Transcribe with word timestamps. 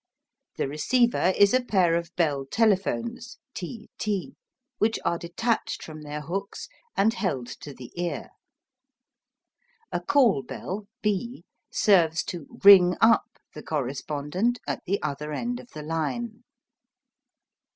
The 0.57 0.67
receiver 0.67 1.31
is 1.37 1.53
a 1.53 1.63
pair 1.63 1.93
of 1.95 2.09
Bell 2.15 2.45
telephones 2.49 3.37
T 3.53 3.87
T, 3.99 4.33
which 4.79 4.97
are 5.05 5.19
detached 5.19 5.83
from 5.83 6.01
their 6.01 6.21
hooks 6.21 6.67
and 6.97 7.13
held 7.13 7.45
to 7.61 7.71
the 7.71 7.91
ear. 7.95 8.29
A 9.91 10.01
call 10.01 10.41
bell 10.41 10.87
B 11.03 11.45
serves 11.71 12.23
to 12.33 12.47
"ring 12.63 12.95
up" 12.99 13.37
the 13.53 13.61
correspondent 13.61 14.57
at 14.65 14.81
the 14.87 14.99
other 15.03 15.31
end 15.33 15.59
of 15.59 15.69
the 15.69 15.83
line. 15.83 16.45